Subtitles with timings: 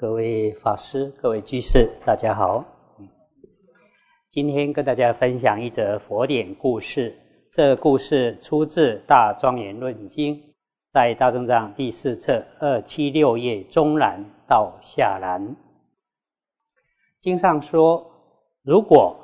[0.00, 2.64] 各位法师、各位居士，大家好。
[4.30, 7.14] 今天跟大家分享一则佛典故事。
[7.52, 10.34] 这故事出自《大庄严论经》，
[10.90, 15.54] 在大正藏第四册二七六页中栏到下栏。
[17.20, 18.10] 经上说，
[18.62, 19.14] 如果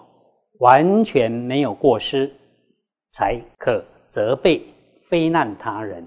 [0.59, 2.31] 完全没有过失，
[3.09, 4.63] 才可责备
[5.09, 6.05] 非难他人；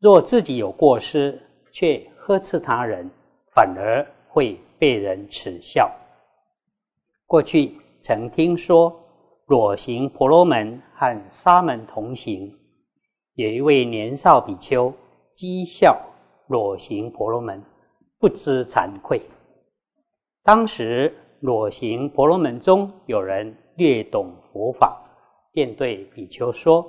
[0.00, 1.38] 若自己有过失，
[1.70, 3.10] 却呵斥他人。
[3.54, 5.88] 反而会被人耻笑。
[7.24, 8.92] 过去曾听说
[9.46, 12.52] 裸行婆罗门和沙门同行，
[13.34, 14.92] 有一位年少比丘
[15.36, 15.96] 讥笑
[16.48, 17.62] 裸行婆罗门，
[18.18, 19.22] 不知惭愧。
[20.42, 25.00] 当时裸行婆罗门中有人略懂佛法，
[25.52, 26.84] 便对比丘说：“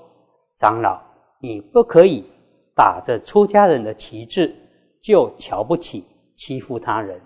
[0.58, 1.00] 长老，
[1.40, 2.24] 你不可以
[2.76, 4.56] 打着出家人的旗帜，
[5.02, 6.04] 就瞧不起。”
[6.36, 7.20] 欺负他人，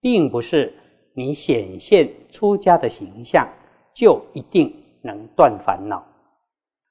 [0.00, 0.72] 并不是
[1.14, 3.48] 你显现出家的形象
[3.94, 6.04] 就一定能断烦恼。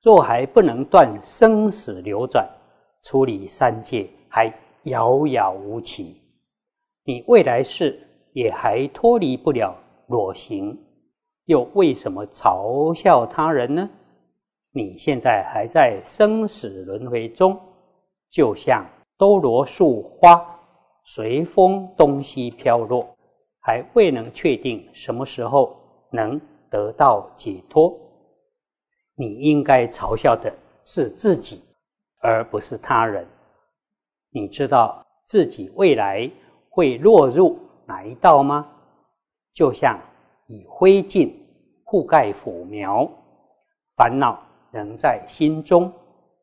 [0.01, 2.47] 若还不能断生死流转、
[3.03, 4.53] 处理三界，还
[4.83, 6.15] 遥遥无期。
[7.03, 7.99] 你未来世
[8.33, 9.75] 也还脱离不了
[10.07, 10.77] 裸形，
[11.45, 13.89] 又为什么嘲笑他人呢？
[14.71, 17.59] 你现在还在生死轮回中，
[18.29, 18.85] 就像
[19.17, 20.58] 多罗树花。
[21.11, 23.17] 随风东西飘落，
[23.61, 25.75] 还未能确定什么时候
[26.11, 27.99] 能得到解脱。
[29.15, 30.53] 你应该嘲笑的
[30.85, 31.63] 是自己，
[32.21, 33.27] 而不是他人。
[34.29, 36.29] 你知道自己未来
[36.69, 38.69] 会落入哪一道吗？
[39.55, 39.99] 就像
[40.45, 41.33] 以灰烬
[41.85, 43.09] 覆盖腐苗，
[43.95, 45.91] 烦恼仍在心中，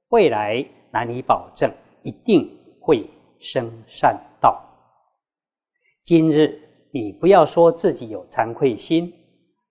[0.09, 1.73] 未来难以保证
[2.03, 2.51] 一定
[2.81, 4.21] 会生善。
[6.07, 6.57] 今日
[6.93, 9.13] 你不要说自己有惭愧心，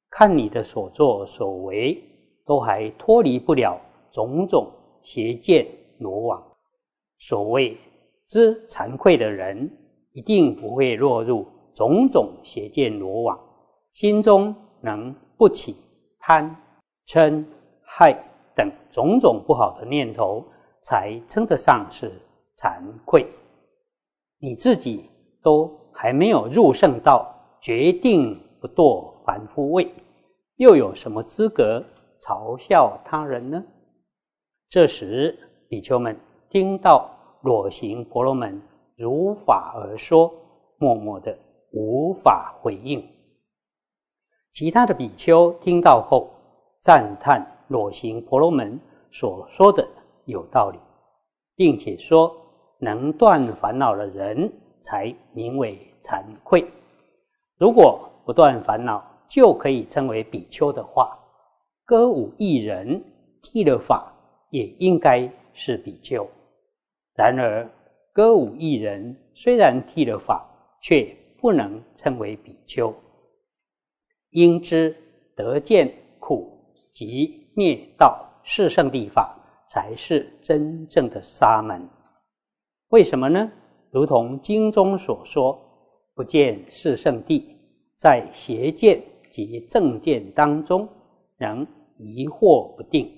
[0.09, 1.97] 看你的所作所为，
[2.45, 3.79] 都还脱离不了
[4.11, 4.69] 种种
[5.01, 5.65] 邪见
[5.97, 6.43] 罗网。
[7.19, 7.77] 所谓
[8.27, 9.71] 知惭愧的人，
[10.11, 13.39] 一定不会落入种种邪见罗网，
[13.93, 15.77] 心中能不起
[16.19, 16.53] 贪
[17.07, 17.45] 嗔
[17.81, 18.13] 害
[18.53, 20.43] 等种种不好的念头，
[20.81, 22.11] 才称得上是
[22.57, 23.25] 惭愧。
[24.37, 25.09] 你自己
[25.41, 25.73] 都。
[25.97, 29.89] 还没有入圣道，决定不堕凡夫位，
[30.57, 31.81] 又有什么资格
[32.19, 33.63] 嘲笑他人呢？
[34.69, 35.37] 这时，
[35.69, 36.19] 比丘们
[36.49, 37.09] 听到
[37.43, 38.61] 裸行婆罗门
[38.97, 40.29] 如法而说，
[40.77, 41.35] 默默的
[41.71, 43.01] 无法回应。
[44.51, 46.29] 其他的比丘听到后，
[46.81, 48.77] 赞叹裸行婆罗门
[49.11, 49.87] 所说的
[50.25, 50.79] 有道理，
[51.55, 52.35] 并且说
[52.79, 54.51] 能断烦恼的人。
[54.85, 56.63] 才名为惭愧。
[57.57, 61.17] 如果不断烦恼就可以称为比丘的话，
[61.85, 63.03] 歌舞艺人
[63.41, 64.13] 剃了发
[64.51, 66.29] 也应该是比丘。
[67.15, 67.67] 然而，
[68.13, 70.45] 歌舞艺人虽然剃了发，
[70.83, 72.93] 却不能称为比丘。
[74.29, 74.95] 应知
[75.35, 76.47] 得见苦
[76.91, 79.35] 及灭道是圣地法，
[79.67, 81.89] 才是真正的沙门。
[82.89, 83.51] 为什么呢？
[83.95, 85.57] 如同经中所说，
[86.15, 87.55] 不见是圣地，
[87.95, 89.01] 在邪见
[89.31, 90.85] 及正见当中，
[91.37, 91.65] 仍
[91.97, 93.09] 疑惑不定。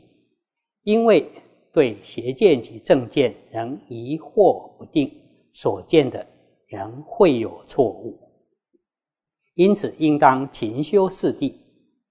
[0.83, 1.27] 因为
[1.73, 5.11] 对邪见及正见仍疑惑不定，
[5.51, 6.23] 所见的
[6.67, 8.15] 仍会有错误。
[9.55, 11.55] 因此，应当勤修四谛。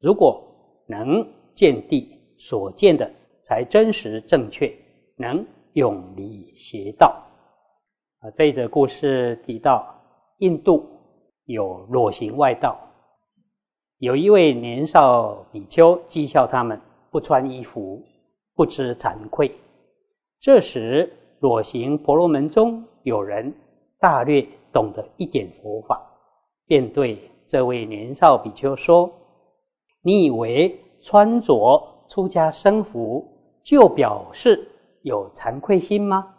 [0.00, 0.42] 如果
[0.88, 1.24] 能
[1.54, 3.08] 见地，所见的
[3.44, 4.76] 才真实正确，
[5.14, 7.22] 能永离邪道。
[8.20, 9.94] 啊，这一则故事提到，
[10.38, 10.88] 印度
[11.44, 12.78] 有裸行外道，
[13.98, 18.02] 有一位年少比丘讥笑他们不穿衣服，
[18.54, 19.54] 不知惭愧。
[20.40, 23.52] 这时，裸行婆罗门中有人
[24.00, 26.00] 大略懂得一点佛法，
[26.66, 29.12] 便对这位年少比丘说
[30.00, 33.26] ：“你以为穿着出家僧服
[33.62, 34.66] 就表示
[35.02, 36.34] 有惭愧心吗？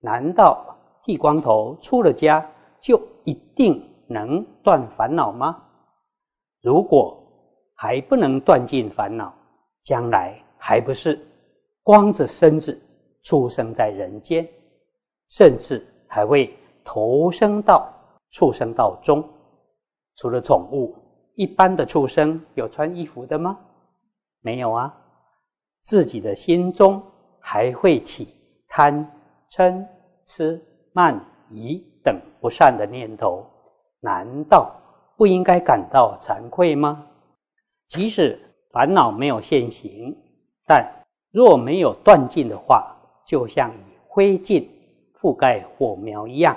[0.00, 0.72] 难道？”
[1.04, 2.44] 剃光头出了家，
[2.80, 5.62] 就一定能断烦恼吗？
[6.62, 7.22] 如果
[7.74, 9.34] 还不能断尽烦恼，
[9.82, 11.20] 将来还不是
[11.82, 12.80] 光着身子
[13.22, 14.48] 出生在人间，
[15.28, 17.92] 甚至还会投生到
[18.30, 19.22] 畜生道中。
[20.16, 20.96] 除了宠物，
[21.34, 23.58] 一般的畜生有穿衣服的吗？
[24.40, 24.94] 没有啊。
[25.82, 27.02] 自己的心中
[27.40, 28.28] 还会起
[28.68, 29.06] 贪
[29.50, 29.86] 嗔
[30.24, 30.58] 痴。
[30.96, 31.20] 慢
[31.50, 33.44] 疑等不善的念头，
[33.98, 34.72] 难道
[35.16, 37.04] 不应该感到惭愧吗？
[37.88, 38.38] 即使
[38.70, 40.16] 烦恼没有现行，
[40.64, 40.88] 但
[41.32, 42.96] 若没有断尽的话，
[43.26, 43.74] 就像
[44.06, 44.64] 灰烬
[45.18, 46.56] 覆盖火苗一样，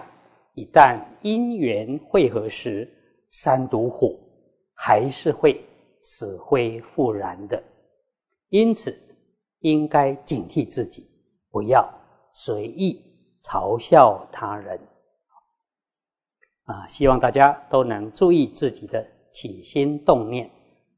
[0.54, 2.88] 一旦因缘汇合时，
[3.32, 4.16] 三毒火
[4.76, 5.60] 还是会
[6.04, 7.62] 死灰复燃的。
[8.50, 8.96] 因此，
[9.62, 11.10] 应该警惕自己，
[11.50, 11.92] 不要
[12.34, 13.02] 随意
[13.48, 14.78] 嘲笑他人。
[16.64, 20.52] 啊，希望大家都能注意自己的起心动念，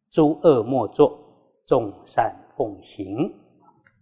[0.09, 1.15] 诸恶莫作，
[1.67, 3.31] 众善奉行。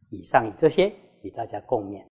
[0.09, 2.05] 以上这些与大家共勉。